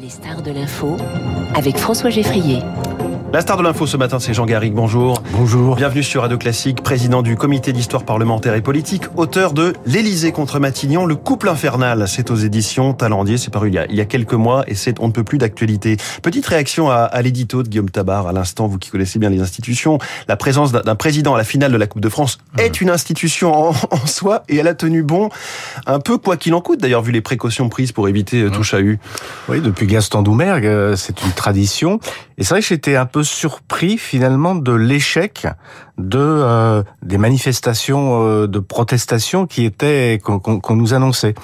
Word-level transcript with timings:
Les 0.00 0.08
stars 0.08 0.42
de 0.42 0.50
l'info 0.50 0.96
avec 1.54 1.76
François 1.76 2.10
Geffrier. 2.10 2.58
La 3.34 3.40
star 3.40 3.56
de 3.56 3.64
l'info 3.64 3.84
ce 3.84 3.96
matin, 3.96 4.20
c'est 4.20 4.32
Jean 4.32 4.46
Garrigue. 4.46 4.74
Bonjour. 4.74 5.20
Bonjour. 5.32 5.74
Bienvenue 5.74 6.04
sur 6.04 6.22
Radio 6.22 6.38
Classique, 6.38 6.84
président 6.84 7.20
du 7.20 7.34
comité 7.34 7.72
d'histoire 7.72 8.04
parlementaire 8.04 8.54
et 8.54 8.60
politique, 8.60 9.06
auteur 9.16 9.54
de 9.54 9.72
L'Élysée 9.86 10.30
contre 10.30 10.60
Matignon, 10.60 11.04
le 11.04 11.16
couple 11.16 11.48
infernal. 11.48 12.06
C'est 12.06 12.30
aux 12.30 12.36
éditions 12.36 12.94
Talendier, 12.94 13.36
c'est 13.36 13.50
paru 13.50 13.70
il 13.70 13.74
y, 13.74 13.78
a, 13.78 13.86
il 13.86 13.96
y 13.96 14.00
a 14.00 14.04
quelques 14.04 14.34
mois 14.34 14.62
et 14.68 14.76
c'est 14.76 15.00
on 15.00 15.08
ne 15.08 15.12
peut 15.12 15.24
plus 15.24 15.38
d'actualité. 15.38 15.96
Petite 16.22 16.46
réaction 16.46 16.92
à, 16.92 16.98
à 16.98 17.22
l'édito 17.22 17.64
de 17.64 17.68
Guillaume 17.68 17.90
Tabar 17.90 18.28
à 18.28 18.32
l'instant, 18.32 18.68
vous 18.68 18.78
qui 18.78 18.90
connaissez 18.90 19.18
bien 19.18 19.30
les 19.30 19.40
institutions. 19.40 19.98
La 20.28 20.36
présence 20.36 20.70
d'un 20.70 20.94
président 20.94 21.34
à 21.34 21.38
la 21.38 21.42
finale 21.42 21.72
de 21.72 21.76
la 21.76 21.88
Coupe 21.88 22.02
de 22.02 22.08
France 22.08 22.38
mmh. 22.56 22.60
est 22.60 22.80
une 22.80 22.90
institution 22.90 23.52
en, 23.52 23.70
en, 23.90 24.06
soi 24.06 24.44
et 24.48 24.58
elle 24.58 24.68
a 24.68 24.74
tenu 24.74 25.02
bon 25.02 25.28
un 25.86 25.98
peu 25.98 26.18
quoi 26.18 26.36
qu'il 26.36 26.54
en 26.54 26.60
coûte 26.60 26.78
d'ailleurs 26.78 27.02
vu 27.02 27.10
les 27.10 27.20
précautions 27.20 27.68
prises 27.68 27.90
pour 27.90 28.08
éviter 28.08 28.44
mmh. 28.44 28.50
tout 28.52 28.62
chahut. 28.62 29.00
Oui, 29.48 29.60
depuis 29.60 29.88
Gaston 29.88 30.22
Doumergue, 30.22 30.66
euh, 30.66 30.94
c'est 30.94 31.24
une 31.24 31.32
tradition. 31.32 31.98
Et 32.38 32.44
c'est 32.44 32.50
vrai 32.50 32.60
que 32.60 32.66
j'étais 32.66 32.94
un 32.94 33.06
peu 33.06 33.23
surpris 33.24 33.98
finalement 33.98 34.54
de 34.54 34.72
l'échec 34.72 35.46
de 35.98 36.18
euh, 36.18 36.82
des 37.02 37.18
manifestations 37.18 38.22
euh, 38.22 38.46
de 38.46 38.58
protestation 38.58 39.46
qui 39.46 39.64
étaient 39.64 40.18
qu'on 40.22 40.38
qu 40.60 40.72
nous 40.74 40.94
annonçait. 40.94 41.34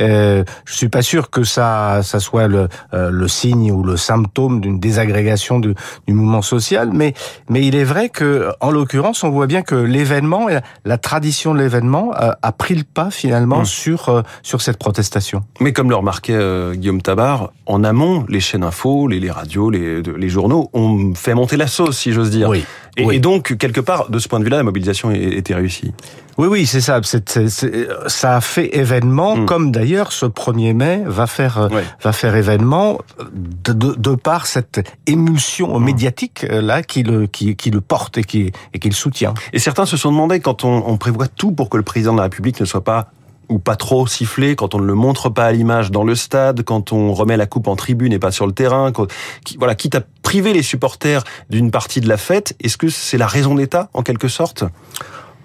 Euh, 0.00 0.44
je 0.64 0.74
suis 0.74 0.88
pas 0.88 1.02
sûr 1.02 1.30
que 1.30 1.44
ça 1.44 2.00
ça 2.02 2.20
soit 2.20 2.48
le, 2.48 2.68
euh, 2.92 3.10
le 3.10 3.28
signe 3.28 3.70
ou 3.70 3.82
le 3.82 3.96
symptôme 3.96 4.60
d'une 4.60 4.80
désagrégation 4.80 5.60
du, 5.60 5.74
du, 6.06 6.14
mouvement 6.14 6.42
social, 6.42 6.90
mais 6.92 7.14
mais 7.48 7.66
il 7.66 7.76
est 7.76 7.84
vrai 7.84 8.08
que 8.08 8.50
en 8.60 8.70
l'occurrence 8.70 9.24
on 9.24 9.30
voit 9.30 9.46
bien 9.46 9.62
que 9.62 9.74
l'événement, 9.74 10.48
la 10.84 10.98
tradition 10.98 11.54
de 11.54 11.60
l'événement 11.60 12.12
a, 12.12 12.36
a, 12.42 12.52
pris 12.52 12.74
le 12.74 12.84
pas 12.84 13.10
finalement 13.10 13.60
mmh. 13.60 13.66
sur 13.66 14.08
euh, 14.08 14.22
sur 14.42 14.60
cette 14.60 14.78
protestation. 14.78 15.42
Mais 15.60 15.72
comme 15.72 15.90
le 15.90 15.96
remarquait 15.96 16.34
euh, 16.34 16.74
Guillaume 16.74 17.02
Tabar, 17.02 17.52
en 17.66 17.84
amont, 17.84 18.24
les 18.28 18.40
chaînes 18.40 18.64
info, 18.64 19.08
les, 19.08 19.20
les 19.20 19.30
radios, 19.30 19.70
les, 19.70 20.02
les 20.02 20.28
journaux 20.28 20.70
ont 20.72 21.14
fait 21.14 21.34
monter 21.34 21.56
la 21.56 21.66
sauce, 21.66 21.98
si 21.98 22.12
j'ose 22.12 22.30
dire. 22.30 22.48
Oui. 22.48 22.64
Et, 22.96 23.04
oui. 23.04 23.16
et, 23.16 23.18
donc, 23.18 23.56
quelque 23.56 23.80
part, 23.80 24.10
de 24.10 24.18
ce 24.18 24.28
point 24.28 24.38
de 24.38 24.44
vue-là, 24.44 24.58
la 24.58 24.62
mobilisation 24.62 25.10
était 25.10 25.54
réussie. 25.54 25.92
Oui, 26.38 26.48
oui, 26.48 26.66
c'est 26.66 26.80
ça. 26.80 27.00
C 27.02 27.18
est, 27.18 27.48
c 27.48 27.66
est, 27.66 27.88
ça 28.08 28.36
a 28.36 28.40
fait 28.40 28.76
événement, 28.76 29.36
mmh. 29.36 29.46
comme 29.46 29.70
d'ailleurs 29.72 30.12
ce 30.12 30.26
1er 30.26 30.74
mai 30.74 31.02
va 31.06 31.26
faire 31.26 31.68
ouais. 31.72 31.84
va 32.02 32.12
faire 32.12 32.34
événement 32.34 32.98
de, 33.32 33.72
de, 33.72 33.94
de 33.94 34.14
par 34.14 34.46
cette 34.46 34.88
émulsion 35.06 35.78
mmh. 35.78 35.84
médiatique 35.84 36.46
euh, 36.50 36.60
là 36.60 36.82
qui 36.82 37.02
le 37.02 37.26
qui, 37.26 37.56
qui 37.56 37.70
le 37.70 37.80
porte 37.80 38.18
et 38.18 38.24
qui 38.24 38.52
et 38.72 38.78
qui 38.78 38.88
le 38.88 38.94
soutient. 38.94 39.34
Et 39.52 39.58
certains 39.58 39.86
se 39.86 39.96
sont 39.96 40.10
demandé 40.10 40.40
quand 40.40 40.64
on, 40.64 40.84
on 40.86 40.96
prévoit 40.96 41.28
tout 41.28 41.52
pour 41.52 41.68
que 41.70 41.76
le 41.76 41.82
président 41.82 42.12
de 42.12 42.18
la 42.18 42.24
République 42.24 42.60
ne 42.60 42.66
soit 42.66 42.84
pas 42.84 43.10
ou 43.48 43.58
pas 43.58 43.76
trop 43.76 44.06
sifflé, 44.06 44.56
quand 44.56 44.74
on 44.74 44.78
ne 44.78 44.86
le 44.86 44.94
montre 44.94 45.28
pas 45.28 45.46
à 45.46 45.52
l'image 45.52 45.90
dans 45.90 46.04
le 46.04 46.14
stade, 46.14 46.62
quand 46.62 46.92
on 46.92 47.12
remet 47.12 47.36
la 47.36 47.46
coupe 47.46 47.68
en 47.68 47.76
tribune 47.76 48.12
et 48.12 48.18
pas 48.18 48.30
sur 48.30 48.46
le 48.46 48.52
terrain, 48.52 48.92
quand, 48.92 49.06
qui, 49.44 49.56
voilà, 49.56 49.74
quitte 49.74 49.94
à 49.94 50.00
priver 50.22 50.52
les 50.52 50.62
supporters 50.62 51.22
d'une 51.50 51.70
partie 51.70 52.00
de 52.00 52.08
la 52.08 52.16
fête, 52.16 52.56
est-ce 52.60 52.76
que 52.76 52.88
c'est 52.88 53.18
la 53.18 53.26
raison 53.26 53.54
d'État 53.54 53.90
en 53.92 54.02
quelque 54.02 54.28
sorte? 54.28 54.64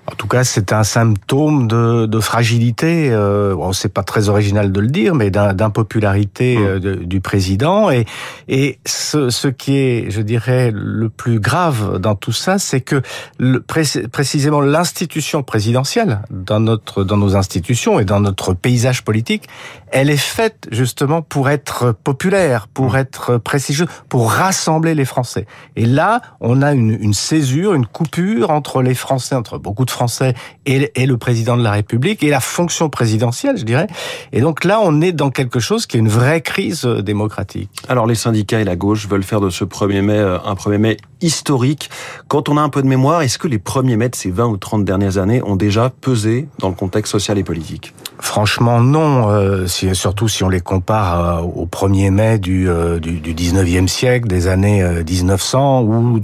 En 0.07 0.15
tout 0.15 0.27
cas, 0.27 0.43
c'est 0.43 0.73
un 0.73 0.83
symptôme 0.83 1.67
de, 1.67 2.05
de 2.05 2.19
fragilité. 2.19 3.09
Euh, 3.11 3.55
bon, 3.55 3.73
c'est 3.73 3.93
pas 3.93 4.03
très 4.03 4.29
original 4.29 4.71
de 4.71 4.79
le 4.79 4.87
dire, 4.87 5.13
mais 5.13 5.29
d'impopularité 5.29 6.57
mmh. 6.57 6.63
euh, 6.63 6.95
du 7.03 7.21
président. 7.21 7.91
Et, 7.91 8.05
et 8.47 8.79
ce, 8.85 9.29
ce, 9.29 9.47
qui 9.47 9.77
est, 9.77 10.09
je 10.09 10.21
dirais, 10.21 10.71
le 10.73 11.09
plus 11.09 11.39
grave 11.39 11.99
dans 11.99 12.15
tout 12.15 12.31
ça, 12.31 12.57
c'est 12.57 12.81
que 12.81 13.01
le, 13.37 13.61
pré 13.61 13.83
précisément 14.11 14.61
l'institution 14.61 15.43
présidentielle 15.43 16.21
dans 16.31 16.59
notre 16.59 17.03
dans 17.03 17.17
nos 17.17 17.35
institutions 17.35 17.99
et 17.99 18.05
dans 18.05 18.19
notre 18.19 18.53
paysage 18.53 19.03
politique, 19.03 19.47
elle 19.91 20.09
est 20.09 20.17
faite 20.17 20.67
justement 20.71 21.21
pour 21.21 21.49
être 21.49 21.91
populaire, 22.03 22.67
pour 22.67 22.93
mmh. 22.93 22.97
être 22.97 23.37
prestigieuse, 23.37 23.87
pour 24.07 24.31
rassembler 24.31 24.95
les 24.95 25.05
Français. 25.05 25.45
Et 25.75 25.85
là, 25.85 26.21
on 26.39 26.61
a 26.61 26.73
une, 26.73 26.91
une 26.91 27.13
césure, 27.13 27.73
une 27.73 27.85
coupure 27.85 28.49
entre 28.49 28.81
les 28.81 28.93
Français, 28.93 29.35
entre 29.35 29.57
beaucoup 29.57 29.85
de 29.85 29.91
Français 29.91 30.33
et, 30.65 30.91
et, 30.95 31.05
le 31.05 31.17
président 31.17 31.57
de 31.57 31.63
la 31.63 31.71
République 31.71 32.23
et 32.23 32.29
la 32.29 32.39
fonction 32.39 32.89
présidentielle, 32.89 33.57
je 33.57 33.63
dirais. 33.63 33.87
Et 34.31 34.41
donc 34.41 34.63
là, 34.63 34.79
on 34.81 35.01
est 35.01 35.11
dans 35.11 35.31
quelque 35.31 35.59
chose 35.59 35.85
qui 35.85 35.97
est 35.97 35.99
une 35.99 36.09
vraie 36.09 36.41
crise 36.41 36.83
démocratique. 36.85 37.69
Alors 37.87 38.05
les 38.05 38.15
syndicats 38.15 38.59
et 38.59 38.65
la 38.65 38.75
gauche 38.75 39.07
veulent 39.07 39.23
faire 39.23 39.41
de 39.41 39.49
ce 39.49 39.63
1er 39.63 40.01
mai 40.01 40.19
un 40.19 40.53
1er 40.53 40.77
mai 40.77 40.97
historique. 41.21 41.89
Quand 42.27 42.49
on 42.49 42.57
a 42.57 42.61
un 42.61 42.69
peu 42.69 42.81
de 42.81 42.87
mémoire, 42.87 43.21
est-ce 43.21 43.37
que 43.37 43.47
les 43.47 43.59
premiers 43.59 43.97
mai 43.97 44.09
de 44.09 44.15
ces 44.15 44.31
20 44.31 44.47
ou 44.47 44.57
30 44.57 44.85
dernières 44.85 45.17
années 45.17 45.41
ont 45.43 45.55
déjà 45.55 45.89
pesé 45.89 46.47
dans 46.59 46.69
le 46.69 46.75
contexte 46.75 47.11
social 47.11 47.37
et 47.37 47.43
politique? 47.43 47.93
Franchement, 48.21 48.81
non. 48.81 49.29
Euh, 49.29 49.65
si, 49.65 49.95
surtout 49.95 50.27
si 50.27 50.43
on 50.43 50.49
les 50.49 50.59
compare 50.59 51.39
euh, 51.39 51.41
au 51.41 51.65
1er 51.65 52.11
mai 52.11 52.37
du, 52.37 52.69
euh, 52.69 52.99
du, 52.99 53.13
du 53.21 53.33
19e 53.33 53.87
siècle, 53.87 54.27
des 54.27 54.47
années 54.47 54.83
1900, 54.83 55.83
ou 55.83 56.19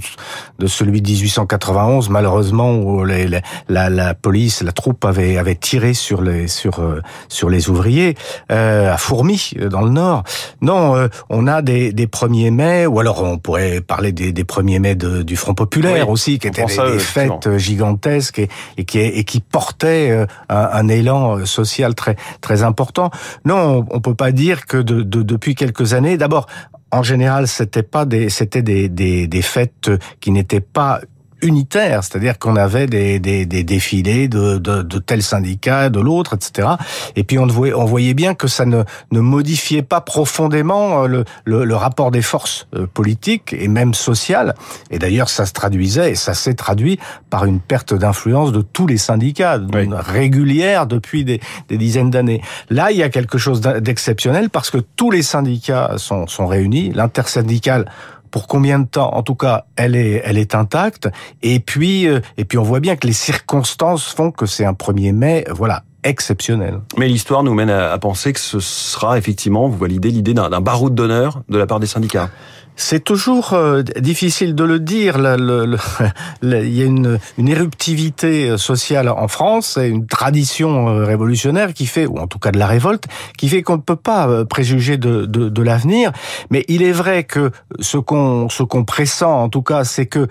de 0.58 0.66
celui 0.66 1.00
de 1.00 1.10
1891, 1.10 2.10
malheureusement, 2.10 2.74
où 2.74 3.04
les, 3.04 3.26
les, 3.26 3.40
la, 3.68 3.88
la, 3.88 4.14
police, 4.14 4.62
la 4.62 4.72
troupe 4.72 5.06
avait, 5.06 5.38
avait 5.38 5.54
tiré 5.54 5.94
sur 5.94 6.20
les, 6.20 6.48
sur, 6.48 6.84
sur 7.28 7.48
les 7.48 7.70
ouvriers, 7.70 8.14
euh, 8.52 8.92
à 8.92 8.98
Fourmi, 8.98 9.52
dans 9.70 9.82
le 9.82 9.90
Nord. 9.90 10.24
Non, 10.60 11.08
on 11.30 11.46
a 11.46 11.62
des, 11.62 11.92
des 11.92 12.06
1er 12.06 12.50
mai, 12.50 12.86
ou 12.86 13.00
alors 13.00 13.22
on 13.22 13.38
pourrait 13.38 13.80
parler 13.80 14.12
des, 14.12 14.32
des 14.32 14.44
1er 14.44 14.80
mai 14.80 14.94
de, 14.96 15.22
du 15.22 15.36
Front 15.36 15.54
Populaire 15.54 16.08
oui, 16.08 16.12
aussi, 16.12 16.38
qui 16.38 16.48
étaient 16.48 16.66
des 16.66 16.98
fêtes 16.98 17.56
gigantesques 17.56 18.38
et, 18.38 18.48
et, 18.76 18.84
qui, 18.84 18.98
et 18.98 19.24
qui 19.24 19.40
portaient 19.40 20.26
un, 20.50 20.68
un 20.72 20.88
élan 20.88 21.46
social 21.46 21.85
très 21.94 22.16
très 22.40 22.62
important. 22.62 23.10
Non, 23.44 23.84
on 23.90 24.00
peut 24.00 24.14
pas 24.14 24.32
dire 24.32 24.66
que 24.66 24.78
de, 24.78 25.02
de, 25.02 25.22
depuis 25.22 25.54
quelques 25.54 25.94
années. 25.94 26.16
D'abord, 26.16 26.46
en 26.90 27.02
général, 27.02 27.48
c'était 27.48 27.82
pas 27.82 28.04
des 28.04 28.28
c'était 28.30 28.62
des, 28.62 28.88
des, 28.88 29.26
des 29.26 29.42
fêtes 29.42 29.90
qui 30.20 30.30
n'étaient 30.30 30.60
pas 30.60 31.00
unitaire, 31.42 32.02
c'est-à-dire 32.02 32.38
qu'on 32.38 32.56
avait 32.56 32.86
des, 32.86 33.18
des, 33.18 33.46
des 33.46 33.62
défilés 33.62 34.28
de, 34.28 34.58
de, 34.58 34.82
de, 34.82 34.98
tel 34.98 35.22
syndicat, 35.22 35.90
de 35.90 36.00
l'autre, 36.00 36.34
etc. 36.34 36.68
Et 37.14 37.24
puis 37.24 37.38
on 37.38 37.46
voyait, 37.46 37.74
on 37.74 37.84
voyait 37.84 38.14
bien 38.14 38.34
que 38.34 38.48
ça 38.48 38.64
ne, 38.64 38.82
ne 39.10 39.20
modifiait 39.20 39.82
pas 39.82 40.00
profondément 40.00 41.04
euh, 41.04 41.06
le, 41.06 41.24
le, 41.44 41.64
le 41.64 41.76
rapport 41.76 42.10
des 42.10 42.22
forces 42.22 42.66
euh, 42.74 42.86
politiques 42.86 43.52
et 43.52 43.68
même 43.68 43.94
sociales. 43.94 44.54
Et 44.90 44.98
d'ailleurs, 44.98 45.28
ça 45.28 45.46
se 45.46 45.52
traduisait, 45.52 46.12
et 46.12 46.14
ça 46.14 46.34
s'est 46.34 46.54
traduit 46.54 46.98
par 47.30 47.44
une 47.44 47.60
perte 47.60 47.94
d'influence 47.94 48.52
de 48.52 48.62
tous 48.62 48.86
les 48.86 48.98
syndicats, 48.98 49.58
oui. 49.74 49.88
régulière 49.92 50.86
depuis 50.86 51.24
des, 51.24 51.40
des 51.68 51.76
dizaines 51.76 52.10
d'années. 52.10 52.40
Là, 52.70 52.90
il 52.90 52.96
y 52.96 53.02
a 53.02 53.08
quelque 53.08 53.38
chose 53.38 53.60
d'exceptionnel 53.60 54.50
parce 54.50 54.70
que 54.70 54.78
tous 54.78 55.10
les 55.10 55.22
syndicats 55.22 55.94
sont, 55.96 56.26
sont 56.26 56.46
réunis, 56.46 56.92
l'intersyndicale 56.94 57.90
pour 58.30 58.46
combien 58.46 58.78
de 58.78 58.86
temps 58.86 59.14
En 59.14 59.22
tout 59.22 59.34
cas, 59.34 59.66
elle 59.76 59.96
est, 59.96 60.54
intacte. 60.54 61.08
Et 61.42 61.60
puis, 61.60 62.06
euh, 62.06 62.20
et 62.36 62.44
puis, 62.44 62.58
on 62.58 62.62
voit 62.62 62.80
bien 62.80 62.96
que 62.96 63.06
les 63.06 63.12
circonstances 63.12 64.06
font 64.06 64.30
que 64.30 64.46
c'est 64.46 64.64
un 64.64 64.72
1er 64.72 65.12
mai, 65.12 65.44
voilà, 65.50 65.82
exceptionnel. 66.04 66.80
Mais 66.96 67.08
l'histoire 67.08 67.42
nous 67.42 67.54
mène 67.54 67.70
à, 67.70 67.96
penser 67.98 68.32
que 68.32 68.40
ce 68.40 68.60
sera 68.60 69.18
effectivement, 69.18 69.68
vous 69.68 69.78
validez 69.78 70.10
l'idée 70.10 70.34
d'un 70.34 70.60
baroud 70.60 70.94
d'honneur 70.94 71.42
de 71.48 71.58
la 71.58 71.66
part 71.66 71.80
des 71.80 71.86
syndicats. 71.86 72.30
C'est 72.76 73.02
toujours 73.02 73.54
euh, 73.54 73.82
difficile 73.82 74.54
de 74.54 74.64
le 74.64 74.78
dire. 74.78 75.16
Il 76.42 76.76
y 76.76 76.82
a 76.82 76.84
une, 76.84 77.18
une, 77.38 77.48
éruptivité 77.48 78.58
sociale 78.58 79.08
en 79.08 79.28
France 79.28 79.78
et 79.78 79.88
une 79.88 80.06
tradition 80.06 80.88
euh, 80.88 81.04
révolutionnaire 81.04 81.72
qui 81.72 81.86
fait, 81.86 82.06
ou 82.06 82.18
en 82.18 82.26
tout 82.26 82.38
cas 82.38 82.52
de 82.52 82.58
la 82.58 82.66
révolte, 82.66 83.04
qui 83.38 83.48
fait 83.48 83.62
qu'on 83.62 83.76
ne 83.76 83.82
peut 83.82 83.96
pas 83.96 84.28
euh, 84.28 84.44
préjuger 84.44 84.98
de, 84.98 85.24
de, 85.24 85.48
de 85.48 85.62
l'avenir. 85.62 86.12
Mais 86.50 86.64
il 86.68 86.82
est 86.82 86.92
vrai 86.92 87.24
que 87.24 87.50
ce 87.80 87.96
qu'on 87.96 88.48
ce 88.50 88.62
qu'on 88.62 88.84
pressent, 88.84 89.22
en 89.22 89.48
tout 89.48 89.62
cas, 89.62 89.84
c'est 89.84 90.06
que 90.06 90.28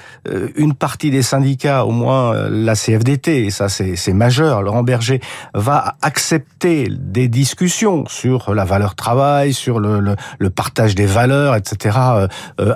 une 0.55 0.73
partie 0.73 1.09
des 1.09 1.23
syndicats, 1.23 1.85
au 1.85 1.91
moins 1.91 2.49
la 2.49 2.75
CFDT, 2.75 3.45
et 3.45 3.51
ça 3.51 3.69
c'est 3.69 4.13
majeur, 4.13 4.61
Laurent 4.61 4.83
Berger, 4.83 5.19
va 5.53 5.95
accepter 6.01 6.89
des 6.91 7.27
discussions 7.27 8.05
sur 8.07 8.53
la 8.53 8.65
valeur 8.65 8.95
travail, 8.95 9.53
sur 9.53 9.79
le, 9.79 9.99
le, 9.99 10.49
partage 10.49 10.95
des 10.95 11.05
valeurs, 11.05 11.55
etc 11.55 11.97
euh, 12.15 12.27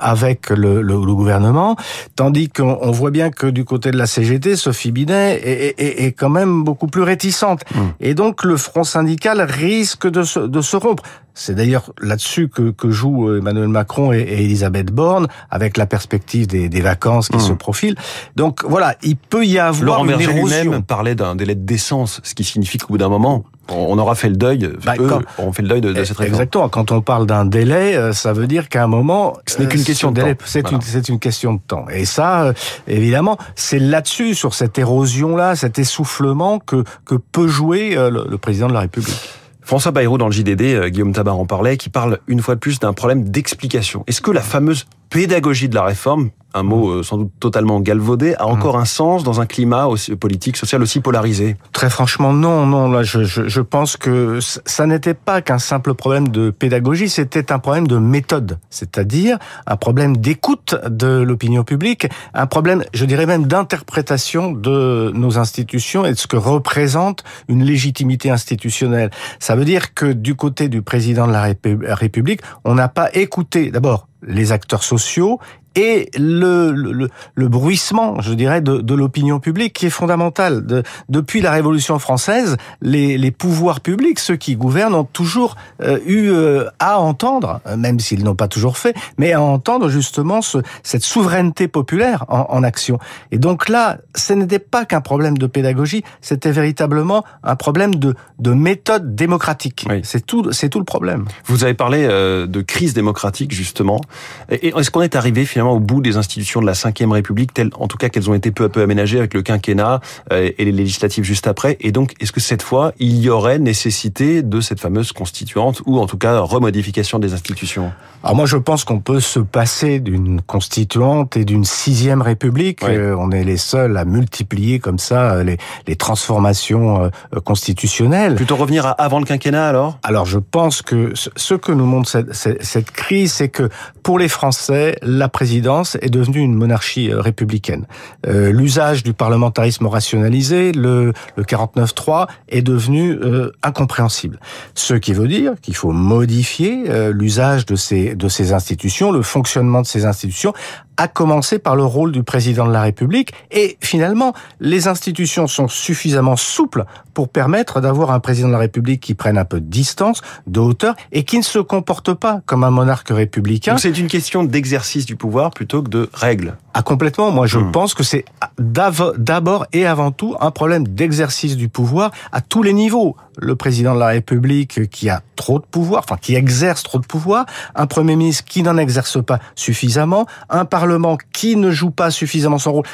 avec 0.01 0.49
le, 0.49 0.81
le, 0.81 0.93
le, 0.93 1.15
gouvernement, 1.15 1.75
tandis 2.15 2.49
qu'on 2.49 2.91
voit 2.91 3.11
bien 3.11 3.29
que 3.29 3.47
du 3.47 3.65
côté 3.65 3.91
de 3.91 3.97
la 3.97 4.05
CGT, 4.05 4.55
Sophie 4.55 4.91
Binet 4.91 5.39
est, 5.43 5.79
est, 5.79 6.05
est 6.05 6.11
quand 6.11 6.29
même 6.29 6.63
beaucoup 6.63 6.87
plus 6.87 7.03
réticente. 7.03 7.61
Mmh. 7.73 7.79
Et 7.99 8.13
donc 8.13 8.43
le 8.43 8.57
front 8.57 8.83
syndical 8.83 9.41
risque 9.41 10.07
de 10.07 10.23
se, 10.23 10.39
de 10.39 10.61
se 10.61 10.77
rompre. 10.77 11.03
C'est 11.33 11.55
d'ailleurs 11.55 11.93
là-dessus 12.01 12.49
que, 12.49 12.71
que 12.71 12.91
jouent 12.91 13.37
Emmanuel 13.37 13.67
Macron 13.67 14.11
et, 14.11 14.19
et, 14.19 14.43
Elisabeth 14.43 14.91
Borne, 14.91 15.27
avec 15.49 15.77
la 15.77 15.85
perspective 15.85 16.47
des, 16.47 16.69
des 16.69 16.81
vacances 16.81 17.29
qui 17.29 17.37
mmh. 17.37 17.41
se 17.41 17.53
profilent. 17.53 17.95
Donc 18.35 18.63
voilà, 18.63 18.95
il 19.03 19.15
peut 19.15 19.45
y 19.45 19.59
avoir 19.59 19.83
Laurent 19.83 20.05
une 20.05 20.21
érosion. 20.21 20.63
lui-même 20.63 20.83
parlait 20.83 21.15
d'un 21.15 21.35
délai 21.35 21.55
de 21.55 21.65
décence, 21.65 22.21
ce 22.23 22.35
qui 22.35 22.43
signifie 22.43 22.77
qu'au 22.77 22.89
bout 22.89 22.97
d'un 22.97 23.09
moment, 23.09 23.45
on 23.71 23.97
aura 23.97 24.15
fait 24.15 24.29
le 24.29 24.35
deuil. 24.35 24.69
Bah, 24.85 24.95
eux, 24.99 25.07
quand, 25.07 25.21
on 25.37 25.51
fait 25.51 25.61
le 25.61 25.67
deuil 25.67 25.81
de, 25.81 25.93
de 25.93 26.03
cette 26.03 26.17
réforme. 26.17 26.35
Exactement. 26.35 26.69
Quand 26.69 26.91
on 26.91 27.01
parle 27.01 27.25
d'un 27.25 27.45
délai, 27.45 27.95
euh, 27.95 28.13
ça 28.13 28.33
veut 28.33 28.47
dire 28.47 28.69
qu'à 28.69 28.83
un 28.83 28.87
moment, 28.87 29.37
ce 29.47 29.61
n'est 29.61 29.67
qu'une 29.67 29.83
question 29.83 30.11
de 30.11 30.21
délai. 30.21 30.37
C'est 30.45 30.61
voilà. 30.61 30.77
une, 30.77 31.13
une, 31.13 31.19
question 31.19 31.53
de 31.53 31.59
temps. 31.65 31.85
Et 31.89 32.05
ça, 32.05 32.43
euh, 32.43 32.53
évidemment, 32.87 33.37
c'est 33.55 33.79
là-dessus, 33.79 34.35
sur 34.35 34.53
cette 34.53 34.77
érosion-là, 34.77 35.55
cet 35.55 35.79
essoufflement 35.79 36.59
que 36.59 36.83
que 37.05 37.15
peut 37.15 37.47
jouer 37.47 37.97
euh, 37.97 38.09
le, 38.09 38.25
le 38.29 38.37
président 38.37 38.67
de 38.67 38.73
la 38.73 38.81
République. 38.81 39.38
François 39.69 39.91
Bayrou 39.91 40.17
dans 40.17 40.25
le 40.25 40.31
JDD, 40.31 40.61
euh, 40.61 40.89
Guillaume 40.89 41.13
Tabar 41.13 41.37
en 41.37 41.45
parlait, 41.45 41.77
qui 41.77 41.89
parle 41.89 42.17
une 42.25 42.41
fois 42.41 42.55
de 42.55 42.59
plus 42.59 42.79
d'un 42.79 42.91
problème 42.91 43.29
d'explication. 43.29 44.03
Est-ce 44.07 44.19
que 44.19 44.31
la 44.31 44.41
fameuse 44.41 44.87
pédagogie 45.11 45.69
de 45.69 45.75
la 45.75 45.83
réforme, 45.83 46.31
un 46.53 46.63
mot 46.63 46.89
euh, 46.89 47.03
sans 47.03 47.17
doute 47.17 47.31
totalement 47.39 47.79
galvaudé, 47.79 48.35
a 48.35 48.47
encore 48.47 48.77
un 48.77 48.85
sens 48.85 49.23
dans 49.23 49.41
un 49.41 49.45
climat 49.45 49.87
aussi, 49.87 50.15
politique, 50.15 50.57
social 50.57 50.81
aussi 50.81 50.99
polarisé 50.99 51.57
Très 51.73 51.89
franchement, 51.89 52.33
non, 52.33 52.65
non. 52.65 52.89
Là, 52.89 53.03
je, 53.03 53.23
je, 53.23 53.47
je 53.47 53.61
pense 53.61 53.97
que 53.97 54.39
ça 54.41 54.85
n'était 54.87 55.13
pas 55.13 55.41
qu'un 55.41 55.59
simple 55.59 55.93
problème 55.93 56.29
de 56.29 56.49
pédagogie, 56.49 57.09
c'était 57.09 57.51
un 57.51 57.59
problème 57.59 57.87
de 57.87 57.97
méthode, 57.97 58.57
c'est-à-dire 58.69 59.37
un 59.67 59.77
problème 59.77 60.17
d'écoute 60.17 60.75
de 60.89 61.21
l'opinion 61.21 61.63
publique, 61.63 62.07
un 62.33 62.47
problème, 62.47 62.83
je 62.93 63.05
dirais 63.05 63.25
même, 63.25 63.45
d'interprétation 63.45 64.51
de 64.51 65.11
nos 65.13 65.37
institutions 65.37 66.05
et 66.05 66.11
de 66.11 66.17
ce 66.17 66.27
que 66.27 66.37
représente 66.37 67.23
une 67.47 67.63
légitimité 67.63 68.29
institutionnelle. 68.29 69.11
Ça 69.39 69.55
veut 69.55 69.65
dire 69.65 69.93
que 69.93 70.11
du 70.11 70.35
côté 70.35 70.69
du 70.69 70.81
président 70.81 71.27
de 71.27 71.33
la 71.33 71.53
République, 71.95 72.41
on 72.63 72.75
n'a 72.75 72.87
pas 72.87 73.09
écouté 73.13 73.71
d'abord 73.71 74.07
les 74.21 74.51
acteurs 74.51 74.83
sociaux 74.83 75.39
et 75.75 76.09
le, 76.17 76.71
le, 76.71 77.09
le, 77.35 77.47
bruissement, 77.47 78.21
je 78.21 78.33
dirais, 78.33 78.61
de, 78.61 78.77
de 78.77 78.93
l'opinion 78.93 79.39
publique 79.39 79.73
qui 79.73 79.85
est 79.85 79.91
fondamental. 79.91 80.65
De, 80.65 80.83
depuis 81.09 81.41
la 81.41 81.51
Révolution 81.51 81.99
française, 81.99 82.57
les, 82.81 83.17
les, 83.17 83.31
pouvoirs 83.31 83.79
publics, 83.79 84.19
ceux 84.19 84.35
qui 84.35 84.55
gouvernent, 84.55 84.95
ont 84.95 85.03
toujours 85.03 85.55
euh, 85.81 85.99
eu 86.05 86.31
euh, 86.31 86.65
à 86.79 86.99
entendre, 86.99 87.61
même 87.77 87.99
s'ils 87.99 88.23
n'ont 88.23 88.35
pas 88.35 88.47
toujours 88.47 88.77
fait, 88.77 88.95
mais 89.17 89.33
à 89.33 89.41
entendre 89.41 89.89
justement 89.89 90.41
ce, 90.41 90.57
cette 90.83 91.03
souveraineté 91.03 91.67
populaire 91.67 92.25
en, 92.29 92.47
en, 92.49 92.63
action. 92.63 92.99
Et 93.31 93.37
donc 93.37 93.69
là, 93.69 93.99
ce 94.15 94.33
n'était 94.33 94.59
pas 94.59 94.85
qu'un 94.85 95.01
problème 95.01 95.37
de 95.37 95.47
pédagogie, 95.47 96.03
c'était 96.19 96.51
véritablement 96.51 97.23
un 97.43 97.55
problème 97.55 97.95
de, 97.95 98.15
de 98.39 98.51
méthode 98.51 99.15
démocratique. 99.15 99.85
Oui. 99.89 100.01
C'est 100.03 100.25
tout, 100.25 100.51
c'est 100.51 100.69
tout 100.69 100.79
le 100.79 100.85
problème. 100.85 101.25
Vous 101.45 101.63
avez 101.63 101.73
parlé 101.73 102.05
euh, 102.09 102.47
de 102.47 102.61
crise 102.61 102.93
démocratique 102.93 103.53
justement. 103.53 104.01
Et 104.49 104.73
est-ce 104.75 104.91
qu'on 104.91 105.01
est 105.01 105.15
arrivé 105.15 105.45
finalement 105.45 105.73
au 105.73 105.79
bout 105.79 106.01
des 106.01 106.17
institutions 106.17 106.61
de 106.61 106.65
la 106.65 106.73
Ve 106.73 107.11
République, 107.11 107.53
telles 107.53 107.69
en 107.77 107.87
tout 107.87 107.97
cas 107.97 108.09
qu'elles 108.09 108.29
ont 108.29 108.33
été 108.33 108.51
peu 108.51 108.65
à 108.65 108.69
peu 108.69 108.81
aménagées 108.81 109.17
avec 109.17 109.33
le 109.33 109.41
quinquennat 109.41 110.01
euh, 110.31 110.49
et 110.57 110.65
les 110.65 110.71
législatives 110.71 111.23
juste 111.23 111.47
après? 111.47 111.77
Et 111.81 111.91
donc, 111.91 112.13
est-ce 112.19 112.31
que 112.31 112.39
cette 112.39 112.61
fois, 112.61 112.93
il 112.99 113.19
y 113.19 113.29
aurait 113.29 113.59
nécessité 113.59 114.41
de 114.41 114.61
cette 114.61 114.79
fameuse 114.79 115.11
constituante 115.11 115.81
ou 115.85 115.99
en 115.99 116.07
tout 116.07 116.17
cas 116.17 116.39
remodification 116.39 117.19
des 117.19 117.33
institutions? 117.33 117.91
Alors 118.23 118.35
moi, 118.35 118.45
je 118.45 118.57
pense 118.57 118.83
qu'on 118.83 118.99
peut 118.99 119.19
se 119.19 119.39
passer 119.39 119.99
d'une 119.99 120.41
constituante 120.41 121.37
et 121.37 121.45
d'une 121.45 121.65
sixième 121.65 122.21
République. 122.21 122.83
Euh, 122.83 123.15
on 123.17 123.31
est 123.31 123.43
les 123.43 123.57
seuls 123.57 123.95
à 123.97 124.05
multiplier 124.05 124.79
comme 124.79 124.99
ça 124.99 125.31
euh, 125.31 125.43
les, 125.43 125.57
les 125.87 125.95
transformations 125.95 127.11
constitutionnelles. 127.43 128.35
Plutôt 128.35 128.55
revenir 128.55 128.85
à 128.85 128.91
avant 128.91 129.19
le 129.19 129.25
quinquennat 129.25 129.67
alors? 129.67 129.97
Alors 130.03 130.25
je 130.25 130.39
pense 130.39 130.81
que 130.81 131.13
ce 131.15 131.53
que 131.53 131.71
nous 131.71 131.85
montre 131.85 132.09
cette, 132.09 132.33
cette, 132.33 132.63
cette 132.63 132.91
crise, 132.91 133.33
c'est 133.33 133.49
que 133.49 133.69
pour 134.03 134.19
les 134.19 134.27
Français, 134.27 134.97
la 135.01 135.29
présidence 135.29 135.97
est 136.01 136.09
devenue 136.09 136.39
une 136.39 136.55
monarchie 136.55 137.11
euh, 137.11 137.21
républicaine. 137.21 137.85
Euh, 138.27 138.51
L'usage 138.51 139.03
du 139.03 139.13
parlementarisme 139.13 139.85
rationalisé, 139.87 140.71
le, 140.71 141.13
le 141.35 141.43
49-3, 141.43 142.27
est 142.49 142.61
devenu 142.61 143.11
euh, 143.11 143.51
incompréhensible. 143.63 144.39
Ce 144.75 144.93
qui 144.93 145.13
veut 145.13 145.27
dire 145.27 145.53
qu'il 145.61 145.75
faut 145.75 145.91
modifier 145.91 146.89
l'usage 147.11 147.65
de 147.65 147.75
ces, 147.75 148.15
de 148.15 148.27
ces 148.27 148.53
institutions, 148.53 149.11
le 149.11 149.21
fonctionnement 149.21 149.81
de 149.81 149.87
ces 149.87 150.05
institutions, 150.05 150.53
à 150.99 151.07
commencer 151.07 151.59
par 151.59 151.77
le 151.77 151.85
rôle 151.85 152.11
du 152.11 152.23
président 152.23 152.67
de 152.67 152.73
la 152.73 152.81
République. 152.81 153.31
Et 153.51 153.77
finalement, 153.79 154.33
les 154.59 154.89
institutions 154.89 155.47
sont 155.47 155.69
suffisamment 155.69 156.35
souples 156.35 156.83
pour 157.13 157.29
permettre 157.29 157.79
d'avoir 157.79 158.11
un 158.11 158.19
président 158.19 158.49
de 158.49 158.53
la 158.53 158.59
République 158.59 158.99
qui 159.01 159.13
prenne 159.13 159.37
un 159.37 159.45
peu 159.45 159.61
de 159.61 159.65
distance, 159.65 160.21
de 160.45 160.59
hauteur, 160.59 160.95
et 161.13 161.23
qui 161.23 161.37
ne 161.37 161.43
se 161.43 161.59
comporte 161.59 162.13
pas 162.13 162.41
comme 162.45 162.65
un 162.65 162.69
monarque 162.69 163.09
républicain. 163.09 163.71
Donc 163.71 163.79
c'est 163.79 163.97
une 163.97 164.07
question 164.07 164.43
d'exercice 164.43 165.05
du 165.05 165.15
pouvoir 165.15 165.51
plutôt 165.51 165.81
que 165.81 165.89
de 165.89 166.09
règles. 166.13 166.57
Ah 166.73 166.81
complètement. 166.81 167.31
Moi, 167.31 167.47
je 167.47 167.59
mmh. 167.59 167.71
pense 167.71 167.93
que 167.93 168.03
c'est 168.03 168.25
d'abord 168.57 169.65
et 169.71 169.85
avant 169.85 170.11
tout 170.11 170.35
un 170.41 170.51
problème 170.51 170.85
d'exercice 170.85 171.55
du 171.55 171.69
pouvoir 171.69 172.11
à 172.33 172.41
tous 172.41 172.61
les 172.61 172.73
niveaux. 172.73 173.15
Le 173.37 173.55
président 173.55 173.95
de 173.95 173.99
la 173.99 174.07
République 174.07 174.89
qui 174.89 175.09
a 175.09 175.21
trop 175.37 175.59
de 175.59 175.65
pouvoir, 175.65 176.03
enfin 176.03 176.17
qui 176.21 176.35
exerce 176.35 176.83
trop 176.83 176.99
de 176.99 177.05
pouvoir, 177.05 177.45
un 177.73 177.87
premier 177.87 178.17
ministre 178.17 178.43
qui 178.43 178.63
n'en 178.63 178.77
exerce 178.77 179.23
pas 179.23 179.39
suffisamment, 179.55 180.25
un 180.49 180.65
parlement 180.65 180.88
qui 181.31 181.55
ne 181.55 181.71
joue 181.71 181.91
pas 181.91 182.11
suffisamment 182.11 182.57
son 182.57 182.73
rôle, 182.73 182.85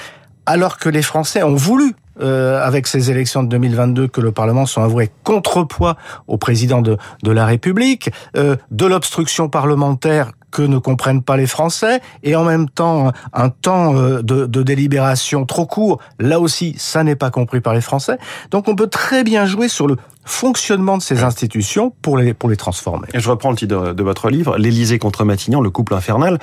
alors 0.46 0.78
que 0.78 0.90
les 0.90 1.02
Français 1.02 1.44
ont 1.44 1.56
voulu 1.56 1.96
euh, 2.22 2.66
avec 2.66 2.88
ces 2.88 3.12
élections 3.12 3.44
de 3.44 3.50
2022 3.50 4.08
que 4.08 4.22
le 4.22 4.32
Parlement 4.32 4.66
soit 4.66 4.84
un 4.84 4.88
vrai 4.88 5.12
contrepoids 5.24 5.98
au 6.28 6.38
président 6.38 6.82
de, 6.82 6.98
de 7.24 7.32
la 7.32 7.46
République, 7.46 8.10
euh, 8.38 8.56
de 8.72 8.86
l'obstruction 8.86 9.50
parlementaire 9.50 10.32
que 10.56 10.62
ne 10.62 10.78
comprennent 10.78 11.22
pas 11.22 11.36
les 11.36 11.48
Français, 11.48 12.00
et 12.24 12.38
en 12.38 12.46
même 12.46 12.70
temps 12.70 13.12
un 13.34 13.50
temps 13.50 13.94
euh, 13.98 14.22
de, 14.22 14.46
de 14.46 14.64
délibération 14.64 15.46
trop 15.46 15.66
court, 15.66 16.00
là 16.18 16.40
aussi 16.40 16.76
ça 16.78 17.04
n'est 17.04 17.18
pas 17.18 17.30
compris 17.30 17.60
par 17.60 17.74
les 17.74 17.82
Français. 17.82 18.18
Donc 18.52 18.70
on 18.70 18.76
peut 18.76 18.88
très 18.88 19.26
bien 19.26 19.46
jouer 19.46 19.68
sur 19.68 19.86
le 19.86 19.98
fonctionnement 20.24 20.98
de 20.98 21.04
ces 21.04 21.24
institutions 21.24 21.94
pour 22.02 22.18
les, 22.18 22.34
pour 22.34 22.50
les 22.50 22.56
transformer. 22.56 23.08
Et 23.14 23.20
je 23.20 23.30
reprends 23.30 23.52
le 23.52 23.58
titre 23.58 23.88
de, 23.88 23.94
de 23.94 24.04
votre 24.04 24.30
livre, 24.30 24.58
L'Élysée 24.58 24.98
contre 24.98 25.26
Matignon, 25.26 25.60
le 25.62 25.70
couple 25.70 25.94
infernal. 25.94 26.40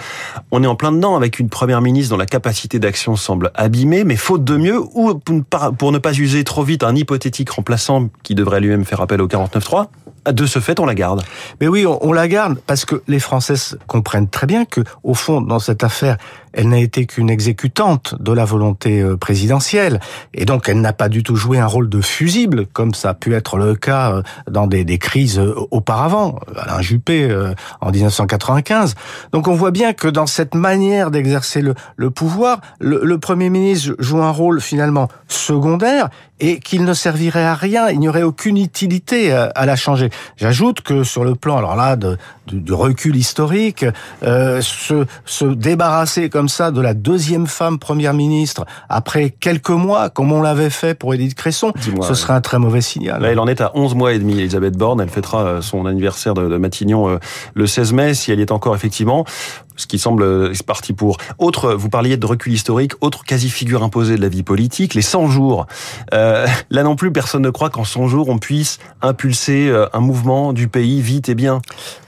On 0.51 0.63
est 0.63 0.67
en 0.67 0.77
plein 0.77 0.93
dedans 0.93 1.17
avec 1.17 1.39
une 1.39 1.49
première 1.49 1.81
ministre 1.81 2.11
dont 2.11 2.19
la 2.19 2.27
capacité 2.27 2.79
d'action 2.79 3.17
semble 3.17 3.51
abîmée, 3.55 4.05
mais 4.05 4.17
faute 4.17 4.45
de 4.45 4.57
mieux, 4.57 4.79
ou 4.79 5.15
pour 5.15 5.93
ne 5.93 5.99
pas 5.99 6.13
user 6.13 6.45
trop 6.45 6.63
vite 6.63 6.85
un 6.85 6.95
hypothétique 6.95 7.51
remplaçant 7.51 8.09
qui 8.23 8.35
devrait 8.35 8.61
lui-même 8.61 8.85
faire 8.85 9.01
appel 9.01 9.21
au 9.23 9.27
49.3, 9.27 9.87
de 10.31 10.47
ce 10.47 10.59
fait, 10.59 10.79
on 10.81 10.87
la 10.87 10.95
garde. 10.95 11.23
Mais 11.61 11.69
oui, 11.69 11.87
on, 11.87 12.13
la 12.13 12.29
garde 12.29 12.59
parce 12.67 12.85
que 12.85 13.03
les 13.09 13.19
Français 13.19 13.77
comprennent 13.87 14.29
très 14.29 14.47
bien 14.47 14.65
que, 14.65 14.81
au 15.03 15.15
fond, 15.15 15.41
dans 15.41 15.59
cette 15.59 15.85
affaire, 15.85 16.17
elle 16.53 16.69
n'a 16.69 16.79
été 16.79 17.07
qu'une 17.07 17.31
exécutante 17.31 18.15
de 18.21 18.33
la 18.33 18.45
volonté 18.45 19.05
présidentielle, 19.21 20.01
et 20.35 20.45
donc 20.45 20.69
elle 20.69 20.81
n'a 20.81 20.93
pas 20.93 21.09
du 21.09 21.23
tout 21.23 21.37
joué 21.37 21.59
un 21.59 21.67
rôle 21.67 21.89
de 21.89 22.01
fusible, 22.01 22.67
comme 22.67 22.95
ça 22.95 23.11
a 23.11 23.15
pu 23.15 23.35
être 23.35 23.57
le 23.57 23.75
cas 23.75 24.23
dans 24.51 24.67
des, 24.67 24.99
crises 24.99 25.41
auparavant, 25.71 26.39
Alain 26.57 26.81
Juppé 26.81 27.35
en 27.81 27.91
1995. 27.91 28.95
Donc 29.33 29.49
on 29.49 29.55
voit 29.55 29.71
bien 29.71 29.93
que 29.93 30.09
dans 30.09 30.27
cette 30.27 30.55
manière 30.55 31.11
d'exercer 31.11 31.63
le, 31.63 32.11
pouvoir, 32.11 32.61
le, 32.81 33.19
Premier 33.19 33.51
ministre 33.51 33.95
joue 33.99 34.23
un 34.23 34.31
rôle 34.31 34.61
finalement 34.61 35.09
secondaire, 35.29 36.09
et 36.43 36.59
qu'il 36.59 36.85
ne 36.85 36.93
servirait 36.93 37.45
à 37.45 37.55
rien, 37.55 37.89
il 37.89 38.01
n'y 38.01 38.09
aurait 38.09 38.25
aucune 38.25 38.57
utilité 38.57 39.33
à, 39.33 39.65
la 39.65 39.77
changer. 39.77 40.11
J'ajoute 40.37 40.81
que 40.81 41.05
sur 41.05 41.23
le 41.23 41.37
plan, 41.37 41.57
alors 41.57 41.77
là, 41.77 41.97
du 42.49 42.73
recul 42.73 43.15
historique, 43.15 43.87
euh, 44.25 44.61
se, 44.61 45.07
se 45.25 45.45
débarrasser 45.45 46.31
comme 46.31 46.42
ça 46.49 46.71
de 46.71 46.81
la 46.81 46.95
deuxième 46.95 47.47
femme 47.47 47.79
première 47.79 48.15
ministre 48.15 48.65
après 48.89 49.31
quelques 49.31 49.71
mois, 49.71 50.11
comme 50.11 50.33
on 50.33 50.43
l'avait 50.43 50.71
fait 50.71 50.95
pour 50.95 51.15
Édith 51.15 51.35
Cresson, 51.35 51.73
mois, 51.95 52.07
ce 52.07 52.15
serait 52.15 52.33
un 52.33 52.41
très 52.41 52.59
mauvais 52.59 52.81
signal. 52.81 53.23
Là, 53.23 53.31
elle 53.31 53.41
en 53.41 53.47
est 53.47 53.61
à 53.61 53.73
11 53.75 53.95
mois 53.95 54.13
et 54.13 54.19
demi, 54.19 54.39
Elisabeth 54.39 54.77
Borne. 54.77 55.01
Elle 55.01 55.09
fêtera 55.09 55.63
son 55.63 55.87
anniversaire 55.87 56.35
de, 56.35 56.49
de 56.49 56.57
Matignon 56.57 57.09
euh, 57.09 57.19
le 57.55 57.67
16 57.67 57.93
mai, 57.93 58.15
si 58.15 58.33
elle 58.33 58.39
y 58.39 58.43
est 58.43 58.53
encore 58.53 58.75
effectivement 58.75 59.25
ce 59.77 59.87
qui 59.87 59.99
semble 59.99 60.23
euh, 60.23 60.55
c'est 60.55 60.67
parti 60.67 60.93
pour. 60.93 61.19
Autre, 61.39 61.75
vous 61.75 61.89
parliez 61.89 62.17
de 62.17 62.27
recul 62.27 62.53
historique, 62.53 62.93
autre 63.01 63.25
quasi-figure 63.25 63.83
imposée 63.83 64.17
de 64.17 64.23
la 64.23 64.29
vie 64.29 64.43
politique, 64.43 64.95
les 64.95 65.03
100 65.03 65.29
jours. 65.29 65.67
Euh, 66.15 66.47
là 66.71 66.83
non 66.83 66.97
plus, 66.97 67.13
personne 67.13 67.43
ne 67.43 67.51
croit 67.51 67.71
qu'en 67.71 67.85
100 67.85 68.09
jours, 68.09 68.29
on 68.29 68.39
puisse 68.39 68.79
impulser 69.01 69.69
euh, 69.69 69.87
un 69.93 70.01
mouvement 70.01 70.53
du 70.53 70.69
pays 70.69 71.01
vite 71.01 71.29
et 71.29 71.35
bien. 71.35 71.61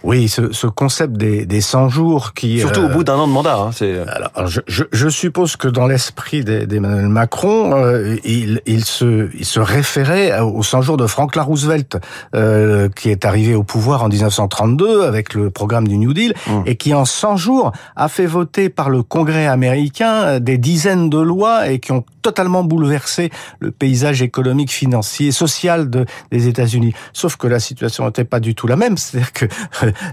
Oui, 0.04 0.28
ce, 0.28 0.52
ce 0.52 0.66
concept 0.66 1.14
des, 1.14 1.46
des 1.46 1.62
100 1.62 1.88
jours 1.88 2.34
qui... 2.34 2.60
Surtout 2.60 2.80
euh, 2.80 2.90
au 2.90 2.92
bout 2.92 3.04
d'un 3.04 3.14
an 3.14 3.26
de 3.26 3.32
mandat. 3.32 3.58
Hein, 3.58 3.70
c'est... 3.72 4.00
Alors, 4.06 4.46
je, 4.46 4.60
je, 4.66 4.84
je, 4.92 5.08
suppose 5.08 5.56
que 5.56 5.66
dans 5.66 5.86
l'esprit 5.86 6.44
d'Emmanuel 6.44 7.08
Macron, 7.08 7.74
euh, 7.74 8.16
il, 8.22 8.60
il, 8.66 8.84
se, 8.84 9.30
il 9.34 9.46
se 9.46 9.60
référait 9.60 10.38
aux 10.40 10.62
100 10.62 10.82
jours 10.82 10.96
de 10.98 11.06
Franklin 11.06 11.42
Roosevelt, 11.42 11.96
euh, 12.34 12.90
qui 12.90 13.08
est 13.08 13.24
arrivé 13.24 13.54
au 13.54 13.62
pouvoir 13.62 14.02
en 14.02 14.08
1932 14.08 15.04
avec 15.04 15.32
le 15.32 15.48
programme 15.48 15.88
du 15.88 15.96
New 15.96 16.12
Deal, 16.12 16.34
mmh. 16.46 16.52
et 16.66 16.76
qui 16.76 16.92
en 16.92 17.06
100 17.06 17.38
jours 17.38 17.53
a 17.96 18.08
fait 18.08 18.26
voter 18.26 18.68
par 18.68 18.90
le 18.90 19.02
Congrès 19.02 19.46
américain 19.46 20.40
des 20.40 20.58
dizaines 20.58 21.10
de 21.10 21.18
lois 21.18 21.68
et 21.68 21.78
qui 21.78 21.92
ont 21.92 22.04
totalement 22.24 22.64
bouleversé 22.64 23.30
le 23.60 23.70
paysage 23.70 24.22
économique, 24.22 24.72
financier, 24.72 25.30
social 25.30 25.90
de, 25.90 26.06
des 26.32 26.48
États-Unis. 26.48 26.94
Sauf 27.12 27.36
que 27.36 27.46
la 27.46 27.60
situation 27.60 28.06
n'était 28.06 28.24
pas 28.24 28.40
du 28.40 28.54
tout 28.54 28.66
la 28.66 28.76
même. 28.76 28.96
C'est-à-dire 28.96 29.32
que 29.32 29.46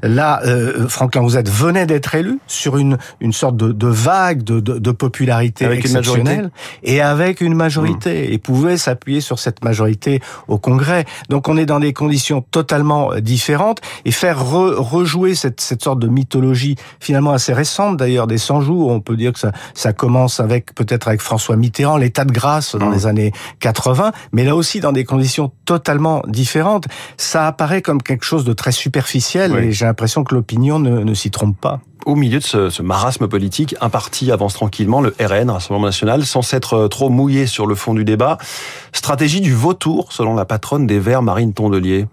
là, 0.03 0.41
euh, 0.45 0.89
Franklin 0.89 1.21
Roosevelt 1.21 1.49
venait 1.49 1.85
d'être 1.85 2.13
élu 2.13 2.39
sur 2.47 2.77
une, 2.77 2.97
une 3.21 3.31
sorte 3.31 3.55
de, 3.55 3.71
de 3.71 3.87
vague 3.87 4.43
de, 4.43 4.59
de, 4.59 4.77
de 4.77 4.91
popularité 4.91 5.65
avec 5.65 5.79
exceptionnelle 5.79 6.51
et 6.83 6.99
avec 6.99 7.39
une 7.39 7.55
majorité 7.55 8.27
mmh. 8.27 8.33
et 8.33 8.37
pouvait 8.37 8.77
s'appuyer 8.77 9.21
sur 9.21 9.39
cette 9.39 9.63
majorité 9.63 10.19
au 10.49 10.57
Congrès. 10.57 11.05
Donc 11.29 11.47
on 11.47 11.55
est 11.55 11.65
dans 11.65 11.79
des 11.79 11.93
conditions 11.93 12.41
totalement 12.41 13.11
différentes 13.21 13.79
et 14.03 14.11
faire 14.11 14.45
re, 14.45 14.75
rejouer 14.77 15.33
cette, 15.33 15.61
cette 15.61 15.81
sorte 15.81 15.99
de 15.99 16.09
mythologie 16.09 16.75
finalement 16.99 17.31
assez 17.31 17.53
récente 17.53 17.95
d'ailleurs 17.95 18.27
des 18.27 18.37
100 18.37 18.61
jours. 18.61 18.89
On 18.89 18.99
peut 18.99 19.15
dire 19.15 19.31
que 19.31 19.39
ça, 19.39 19.53
ça 19.73 19.93
commence 19.93 20.41
avec 20.41 20.75
peut-être 20.75 21.07
avec 21.07 21.21
François 21.21 21.55
Mitterrand 21.55 22.00
l'état 22.01 22.25
de 22.25 22.31
grâce 22.31 22.75
dans 22.75 22.89
Mmh. 22.89 22.93
les 22.93 23.05
années 23.07 23.31
80, 23.61 24.11
mais 24.33 24.43
là 24.43 24.55
aussi 24.55 24.79
dans 24.81 24.91
des 24.91 25.05
conditions 25.05 25.51
totalement 25.65 26.23
différentes. 26.27 26.85
Ça 27.17 27.47
apparaît 27.47 27.81
comme 27.81 28.01
quelque 28.01 28.25
chose 28.25 28.43
de 28.43 28.53
très 28.53 28.71
superficiel 28.73 29.51
Oui. 29.53 29.59
et 29.67 29.71
j'ai 29.71 29.85
l'impression 29.85 30.23
que 30.23 30.35
l'opinion 30.35 30.79
ne, 30.79 30.99
ne 31.03 31.13
s'y 31.13 31.31
trompe 31.31 31.59
pas. 31.59 31.79
Au 32.05 32.15
milieu 32.15 32.39
de 32.39 32.43
ce, 32.43 32.69
ce 32.71 32.81
marasme 32.81 33.27
politique, 33.27 33.75
un 33.79 33.89
parti 33.89 34.31
avance 34.31 34.55
tranquillement, 34.55 35.01
le 35.01 35.15
RN, 35.21 35.51
Rassemblement 35.51 35.85
National, 35.85 36.25
sans 36.25 36.41
s'être 36.41 36.87
trop 36.87 37.09
mouillé 37.09 37.45
sur 37.45 37.67
le 37.67 37.75
fond 37.75 37.93
du 37.93 38.03
débat. 38.03 38.39
Stratégie 38.91 39.39
du 39.39 39.53
vautour, 39.53 40.11
selon 40.11 40.33
la 40.33 40.45
patronne 40.45 40.87
des 40.87 40.97
Verts, 40.99 41.21
Marine 41.21 41.53
Tondelier. 41.53 42.07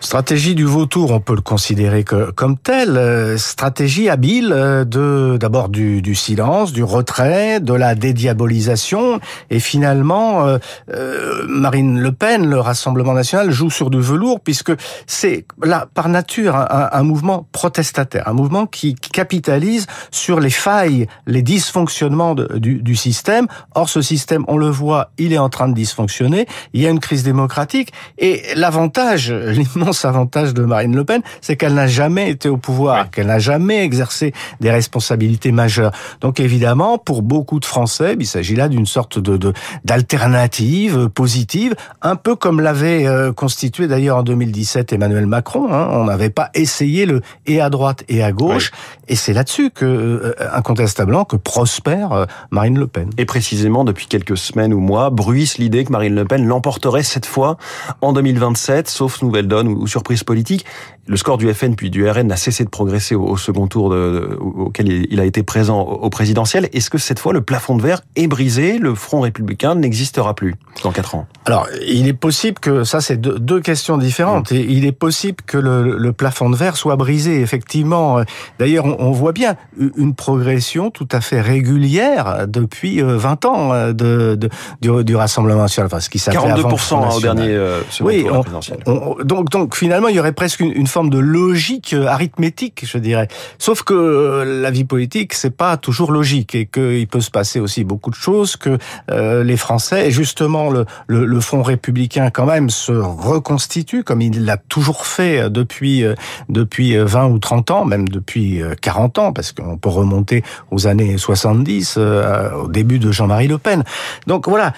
Stratégie 0.00 0.54
du 0.54 0.64
vautour, 0.64 1.12
on 1.12 1.20
peut 1.20 1.34
le 1.34 1.40
considérer 1.40 2.04
que, 2.04 2.30
comme 2.32 2.58
tel. 2.58 2.98
euh, 2.98 3.38
stratégie 3.38 4.10
habile 4.10 4.52
euh, 4.52 4.84
de 4.84 5.38
d'abord 5.40 5.70
du, 5.70 6.02
du 6.02 6.14
silence, 6.14 6.74
du 6.74 6.82
retrait, 6.84 7.58
de 7.58 7.72
la 7.72 7.94
dédiabolisation, 7.94 9.18
et 9.48 9.60
finalement, 9.60 10.46
euh, 10.46 10.58
euh, 10.92 11.46
Marine 11.48 11.98
Le 12.00 12.12
Pen, 12.12 12.50
le 12.50 12.60
Rassemblement 12.60 13.14
national, 13.14 13.50
joue 13.50 13.70
sur 13.70 13.88
du 13.88 13.98
velours 13.98 14.40
puisque 14.40 14.72
c'est 15.06 15.46
là 15.62 15.86
par 15.94 16.10
nature 16.10 16.54
un, 16.54 16.90
un- 16.92 17.02
mouvement 17.02 17.46
protestataire, 17.52 18.28
un 18.28 18.34
mouvement 18.34 18.66
qui, 18.66 18.94
qui 18.96 19.10
capitalise 19.10 19.86
sur 20.10 20.38
les 20.38 20.50
failles, 20.50 21.06
les 21.26 21.40
dysfonctionnements 21.40 22.34
de- 22.34 22.58
du, 22.58 22.82
du 22.82 22.94
système. 22.94 23.46
Or, 23.74 23.88
ce 23.88 24.02
système, 24.02 24.44
on 24.48 24.58
le 24.58 24.68
voit, 24.68 25.12
il 25.16 25.32
est 25.32 25.38
en 25.38 25.48
train 25.48 25.68
de 25.68 25.74
dysfonctionner. 25.74 26.46
Il 26.74 26.82
y 26.82 26.86
a 26.86 26.90
une 26.90 27.00
crise 27.00 27.22
démocratique, 27.22 27.90
et 28.18 28.42
l'avantage, 28.54 29.32
l'immense 29.32 29.83
avantage 30.04 30.54
de 30.54 30.62
Marine 30.64 30.94
Le 30.96 31.04
Pen, 31.04 31.20
c'est 31.40 31.56
qu'elle 31.56 31.74
n'a 31.74 31.86
jamais 31.86 32.30
été 32.30 32.48
au 32.48 32.56
pouvoir, 32.56 33.10
qu'elle 33.10 33.26
n'a 33.26 33.38
jamais 33.38 33.82
exercé 33.84 34.32
des 34.60 34.70
responsabilités 34.70 35.52
majeures. 35.52 35.92
Donc 36.20 36.40
évidemment, 36.40 36.98
pour 36.98 37.22
beaucoup 37.22 37.60
de 37.60 37.64
Français, 37.64 38.16
il 38.18 38.26
s'agit 38.26 38.56
là 38.56 38.68
d'une 38.68 38.86
sorte 38.86 39.18
de 39.18 39.36
de- 39.36 39.52
d'alternative 39.84 41.08
positive, 41.08 41.74
un 42.02 42.16
peu 42.16 42.36
comme 42.36 42.60
l'avait 42.60 43.06
euh, 43.06 43.32
constitué 43.32 43.86
d'ailleurs 43.88 44.18
en 44.18 44.22
2017 44.22 44.92
Emmanuel 44.92 45.26
Macron. 45.26 45.72
hein. 45.72 45.88
On 45.90 46.04
n'avait 46.04 46.30
pas 46.30 46.50
essayé 46.54 47.04
le 47.06 47.20
et 47.46 47.60
à 47.60 47.68
droite 47.70 48.04
et 48.08 48.22
à 48.22 48.32
gauche, 48.32 48.70
et 49.08 49.16
c'est 49.16 49.32
là-dessus 49.32 49.70
que 49.70 49.84
euh, 49.84 50.32
incontestablement 50.52 51.24
que 51.24 51.36
prospère 51.36 52.12
euh, 52.12 52.24
Marine 52.50 52.78
Le 52.78 52.86
Pen. 52.86 53.10
Et 53.18 53.24
précisément, 53.24 53.84
depuis 53.84 54.06
quelques 54.06 54.36
semaines 54.36 54.72
ou 54.72 54.80
mois, 54.80 55.10
bruisse 55.10 55.58
l'idée 55.58 55.84
que 55.84 55.92
Marine 55.92 56.14
Le 56.14 56.24
Pen 56.24 56.46
l'emporterait 56.46 57.02
cette 57.02 57.26
fois 57.26 57.56
en 58.00 58.12
2027, 58.12 58.88
sauf 58.88 59.20
nouvelle 59.22 59.48
donne 59.48 59.68
ou, 59.74 59.82
ou 59.82 59.86
surprise 59.86 60.24
politique. 60.24 60.64
Le 61.06 61.16
score 61.16 61.36
du 61.38 61.52
FN 61.52 61.74
puis 61.74 61.90
du 61.90 62.08
RN 62.08 62.26
n'a 62.28 62.36
cessé 62.36 62.64
de 62.64 62.70
progresser 62.70 63.14
au, 63.14 63.24
au 63.24 63.36
second 63.36 63.66
tour 63.66 63.90
de, 63.90 64.38
auquel 64.40 64.88
il 65.10 65.20
a 65.20 65.24
été 65.24 65.42
présent 65.42 65.80
au, 65.82 65.92
au 66.04 66.10
présidentiel. 66.10 66.68
Est-ce 66.72 66.90
que 66.90 66.98
cette 66.98 67.18
fois, 67.18 67.32
le 67.32 67.40
plafond 67.42 67.76
de 67.76 67.82
verre 67.82 68.00
est 68.16 68.26
brisé 68.26 68.78
Le 68.78 68.94
Front 68.94 69.20
républicain 69.20 69.74
n'existera 69.74 70.34
plus 70.34 70.54
dans 70.82 70.92
quatre 70.92 71.14
ans? 71.14 71.26
Alors, 71.46 71.66
il 71.86 72.08
est 72.08 72.12
possible 72.14 72.58
que 72.58 72.84
ça, 72.84 73.00
c'est 73.00 73.16
deux, 73.16 73.38
deux 73.38 73.60
questions 73.60 73.98
différentes. 73.98 74.50
Et 74.52 74.60
il 74.68 74.86
est 74.86 74.92
possible 74.92 75.38
que 75.46 75.58
le, 75.58 75.96
le 75.98 76.12
plafond 76.12 76.48
de 76.50 76.56
verre 76.56 76.76
soit 76.76 76.96
brisé, 76.96 77.40
effectivement. 77.40 78.20
D'ailleurs, 78.58 78.84
on, 78.86 78.96
on 78.98 79.10
voit 79.12 79.32
bien 79.32 79.56
une 79.96 80.14
progression 80.14 80.90
tout 80.90 81.08
à 81.12 81.20
fait 81.20 81.40
régulière 81.40 82.46
depuis 82.48 83.02
euh, 83.02 83.16
20 83.16 83.44
ans 83.44 83.72
euh, 83.72 83.92
de, 83.92 84.36
de- 84.36 84.48
du, 84.80 85.04
du 85.04 85.16
Rassemblement 85.16 85.62
national. 85.62 85.86
Enfin, 85.86 86.00
ce 86.00 86.08
qui 86.08 86.18
s'appelait 86.18 86.38
avant 86.50 86.56
le 86.68 86.74
42% 86.74 86.78
Front 86.78 87.04
hein, 87.04 87.10
au 87.16 87.20
dernier 87.20 87.48
euh, 87.48 87.80
Oui, 88.00 88.26
on-. 88.30 88.42
On- 88.86 89.16
donc, 89.24 89.50
donc 89.50 89.63
finalement, 89.72 90.08
il 90.08 90.16
y 90.16 90.20
aurait 90.20 90.32
presque 90.32 90.60
une, 90.60 90.86
forme 90.86 91.10
de 91.10 91.18
logique 91.18 91.92
euh, 91.94 92.06
arithmétique, 92.06 92.84
je 92.86 92.98
dirais. 92.98 93.28
Sauf 93.58 93.82
que 93.82 93.94
euh, 93.94 94.60
la 94.62 94.70
vie 94.70 94.84
politique, 94.84 95.34
c'est 95.34 95.56
pas 95.56 95.76
toujours 95.76 96.12
logique 96.12 96.54
et 96.54 96.66
qu'il 96.66 97.06
peut 97.06 97.20
se 97.20 97.30
passer 97.30 97.60
aussi 97.60 97.84
beaucoup 97.84 98.10
de 98.10 98.14
choses 98.14 98.56
que 98.56 98.78
euh, 99.10 99.44
les 99.44 99.56
Français 99.56 100.08
et 100.08 100.10
justement 100.10 100.70
le, 100.70 100.84
le, 101.06 101.24
le 101.24 101.40
Front 101.40 101.62
républicain 101.62 102.30
quand 102.30 102.46
même 102.46 102.70
se 102.70 102.92
reconstitue 102.92 104.04
comme 104.04 104.20
il 104.20 104.44
l'a 104.44 104.56
toujours 104.56 105.06
fait 105.06 105.48
depuis 105.50 106.04
depuis 106.48 106.96
euh, 106.96 107.04
20 107.04 107.26
ou 107.26 107.38
30 107.38 107.70
ans, 107.70 107.84
même 107.84 108.08
depuis 108.08 108.62
euh, 108.62 108.74
40 108.80 109.18
ans, 109.18 109.32
parce 109.32 109.52
qu'on 109.52 109.76
peut 109.76 109.88
remonter 109.88 110.42
aux 110.70 110.86
années 110.86 111.16
70, 111.18 111.96
euh, 111.98 112.50
au 112.52 112.68
début 112.68 112.98
de 112.98 113.12
Jean-Marie 113.12 113.48
Le 113.48 113.58
Pen. 113.58 113.84
Donc 114.26 114.48
voilà, 114.48 114.72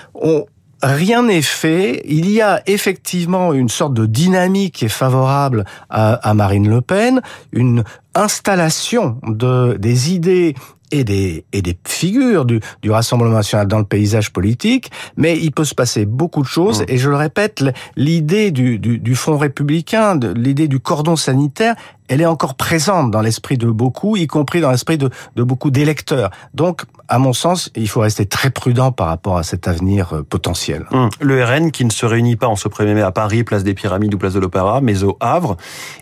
Rien 0.82 1.22
n'est 1.24 1.42
fait. 1.42 2.02
Il 2.04 2.30
y 2.30 2.40
a 2.40 2.62
effectivement 2.66 3.54
une 3.54 3.68
sorte 3.68 3.94
de 3.94 4.06
dynamique 4.06 4.74
qui 4.74 4.84
est 4.84 4.88
favorable 4.88 5.64
à, 5.88 6.14
à 6.14 6.34
Marine 6.34 6.68
Le 6.68 6.80
Pen, 6.82 7.22
une 7.52 7.82
installation 8.14 9.18
de 9.26 9.76
des 9.78 10.12
idées 10.12 10.54
et 10.92 11.04
des, 11.04 11.44
et 11.52 11.62
des 11.62 11.78
figures 11.86 12.44
du, 12.44 12.60
du 12.82 12.90
Rassemblement 12.90 13.34
national 13.34 13.66
dans 13.66 13.78
le 13.78 13.84
paysage 13.84 14.32
politique, 14.32 14.90
mais 15.16 15.36
il 15.38 15.52
peut 15.52 15.64
se 15.64 15.74
passer 15.74 16.06
beaucoup 16.06 16.42
de 16.42 16.46
choses. 16.46 16.82
Mmh. 16.82 16.86
Et 16.88 16.98
je 16.98 17.10
le 17.10 17.16
répète, 17.16 17.64
l'idée 17.96 18.50
du, 18.50 18.78
du, 18.78 18.98
du 18.98 19.14
Front 19.14 19.36
républicain, 19.38 20.18
l'idée 20.34 20.68
du 20.68 20.80
cordon 20.80 21.16
sanitaire, 21.16 21.74
elle 22.08 22.20
est 22.20 22.26
encore 22.26 22.54
présente 22.54 23.10
dans 23.10 23.20
l'esprit 23.20 23.58
de 23.58 23.66
beaucoup, 23.66 24.16
y 24.16 24.26
compris 24.26 24.60
dans 24.60 24.70
l'esprit 24.70 24.98
de, 24.98 25.10
de 25.34 25.42
beaucoup 25.42 25.70
d'électeurs. 25.70 26.30
Donc, 26.54 26.82
à 27.08 27.18
mon 27.18 27.32
sens, 27.32 27.70
il 27.76 27.88
faut 27.88 28.00
rester 28.00 28.26
très 28.26 28.50
prudent 28.50 28.92
par 28.92 29.08
rapport 29.08 29.36
à 29.38 29.42
cet 29.42 29.68
avenir 29.68 30.12
euh, 30.12 30.22
potentiel. 30.22 30.86
Hum. 30.90 31.08
Le 31.20 31.44
RN 31.44 31.70
qui 31.70 31.84
ne 31.84 31.90
se 31.90 32.06
réunit 32.06 32.36
pas 32.36 32.48
en 32.48 32.56
ce 32.56 32.68
1er 32.68 32.94
mai 32.94 33.02
à 33.02 33.12
Paris, 33.12 33.44
place 33.44 33.64
des 33.64 33.74
Pyramides 33.74 34.14
ou 34.14 34.18
place 34.18 34.34
de 34.34 34.40
l'Opéra, 34.40 34.80
mais 34.80 35.04
au 35.04 35.16
Havre. 35.20 35.56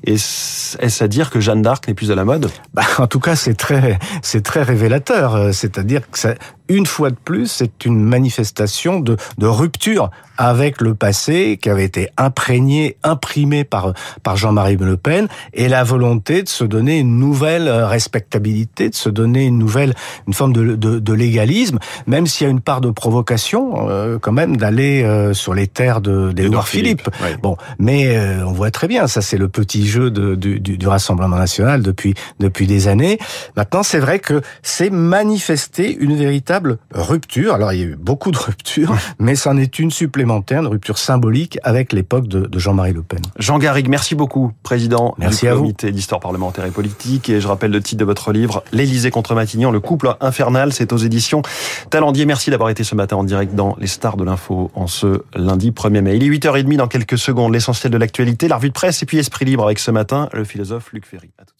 Est-ce 0.04 1.04
à 1.04 1.08
dire 1.08 1.30
que 1.30 1.40
Jeanne 1.40 1.62
d'Arc 1.62 1.86
n'est 1.88 1.94
plus 1.94 2.10
à 2.10 2.14
la 2.14 2.24
mode? 2.24 2.50
Bah, 2.72 2.82
en 2.98 3.06
tout 3.06 3.20
cas, 3.20 3.36
c'est 3.36 3.54
très, 3.54 3.98
c'est 4.22 4.42
très 4.42 4.62
révélateur. 4.62 5.34
Euh, 5.34 5.52
C'est-à-dire 5.52 6.10
que 6.10 6.18
ça, 6.18 6.34
une 6.68 6.86
fois 6.86 7.10
de 7.10 7.16
plus, 7.16 7.46
c'est 7.46 7.84
une 7.84 8.02
manifestation 8.02 9.00
de, 9.00 9.16
de 9.38 9.46
rupture 9.46 10.10
avec 10.36 10.80
le 10.80 10.94
passé 10.94 11.58
qui 11.60 11.70
avait 11.70 11.84
été 11.84 12.08
imprégné, 12.16 12.96
imprimé 13.02 13.64
par 13.64 13.92
par 14.22 14.36
Jean-Marie 14.36 14.76
Le 14.76 14.96
Pen, 14.96 15.28
et 15.52 15.68
la 15.68 15.84
volonté 15.84 16.42
de 16.42 16.48
se 16.48 16.64
donner 16.64 16.98
une 16.98 17.18
nouvelle 17.18 17.68
euh, 17.68 17.86
respectabilité, 17.86 18.90
de 18.90 18.94
se 18.94 19.08
donner 19.08 19.46
une 19.46 19.58
nouvelle, 19.58 19.94
une 20.26 20.34
forme 20.34 20.52
de, 20.52 20.76
de, 20.76 20.98
de 20.98 21.12
légalisme, 21.12 21.78
même 22.06 22.26
s'il 22.26 22.46
y 22.46 22.48
a 22.48 22.50
une 22.50 22.60
part 22.60 22.80
de 22.80 22.90
provocation 22.90 23.88
euh, 23.88 24.18
quand 24.18 24.32
même 24.32 24.56
d'aller 24.56 25.02
euh, 25.02 25.34
sur 25.34 25.54
les 25.54 25.66
terres 25.66 26.00
de 26.00 26.32
d'Édouard 26.32 26.68
Philippe. 26.68 27.08
Oui. 27.22 27.30
Bon, 27.42 27.56
mais 27.78 28.16
euh, 28.16 28.46
on 28.46 28.52
voit 28.52 28.70
très 28.70 28.88
bien, 28.88 29.06
ça 29.06 29.20
c'est 29.20 29.38
le 29.38 29.48
petit 29.48 29.86
jeu 29.86 30.10
de, 30.10 30.34
du, 30.34 30.60
du, 30.60 30.78
du 30.78 30.88
Rassemblement 30.88 31.36
national 31.36 31.82
depuis 31.82 32.14
depuis 32.40 32.66
des 32.66 32.88
années. 32.88 33.18
Maintenant, 33.56 33.82
c'est 33.82 33.98
vrai 34.00 34.18
que 34.18 34.42
c'est 34.62 34.90
manifesté 34.90 35.96
une 35.96 36.16
véritable 36.16 36.78
rupture. 36.92 37.54
Alors, 37.54 37.72
il 37.72 37.80
y 37.80 37.82
a 37.82 37.86
eu 37.86 37.96
beaucoup 37.96 38.30
de 38.30 38.38
ruptures, 38.38 38.96
mais 39.18 39.34
c'en 39.36 39.56
est 39.56 39.78
une 39.78 39.90
supplémentaire, 39.90 40.23
une 40.24 40.66
rupture 40.66 40.98
symbolique 40.98 41.58
avec 41.62 41.92
l'époque 41.92 42.28
de, 42.28 42.40
de 42.46 42.58
Jean-Marie 42.58 42.92
Le 42.92 43.02
Pen. 43.02 43.20
Jean 43.38 43.58
Garrigue, 43.58 43.88
merci 43.88 44.14
beaucoup, 44.14 44.52
président 44.62 45.14
Merci 45.18 45.46
du 45.46 45.52
comité 45.52 45.92
d'histoire 45.92 46.20
parlementaire 46.20 46.64
et 46.64 46.70
politique. 46.70 47.28
Et 47.30 47.40
je 47.40 47.48
rappelle 47.48 47.70
le 47.70 47.80
titre 47.80 48.00
de 48.00 48.04
votre 48.04 48.32
livre, 48.32 48.64
L'Élysée 48.72 49.10
contre 49.10 49.34
Matignon, 49.34 49.70
le 49.70 49.80
couple 49.80 50.14
infernal. 50.20 50.72
C'est 50.72 50.92
aux 50.92 50.96
éditions 50.96 51.42
Talendier. 51.90 52.26
Merci 52.26 52.50
d'avoir 52.50 52.70
été 52.70 52.84
ce 52.84 52.94
matin 52.94 53.16
en 53.16 53.24
direct 53.24 53.54
dans 53.54 53.76
les 53.78 53.86
stars 53.86 54.16
de 54.16 54.24
l'info 54.24 54.70
en 54.74 54.86
ce 54.86 55.22
lundi 55.34 55.70
1er 55.70 56.00
mai. 56.00 56.16
Il 56.16 56.24
est 56.24 56.28
8h30 56.28 56.76
dans 56.76 56.88
quelques 56.88 57.18
secondes, 57.18 57.52
l'essentiel 57.52 57.92
de 57.92 57.98
l'actualité, 57.98 58.48
la 58.48 58.56
revue 58.56 58.68
de 58.68 58.74
presse 58.74 59.02
et 59.02 59.06
puis 59.06 59.18
Esprit 59.18 59.44
Libre 59.44 59.64
avec 59.64 59.78
ce 59.78 59.90
matin 59.90 60.28
le 60.32 60.44
philosophe 60.44 60.92
Luc 60.92 61.06
Ferry. 61.06 61.30
À. 61.38 61.53